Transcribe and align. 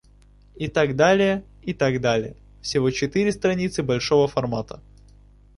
И 0.55 0.67
так 0.67 0.95
далее, 0.95 1.43
и 1.61 1.75
так 1.75 2.01
далее, 2.01 2.35
всего 2.63 2.89
четыре 2.89 3.31
страницы 3.31 3.83
большого 3.83 4.27
формата. 4.27 4.81